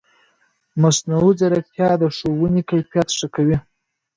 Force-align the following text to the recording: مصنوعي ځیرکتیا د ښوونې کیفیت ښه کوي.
مصنوعي 0.81 1.31
ځیرکتیا 1.39 1.89
د 2.01 2.03
ښوونې 2.15 2.61
کیفیت 2.69 3.07
ښه 3.17 3.27
کوي. 3.35 3.57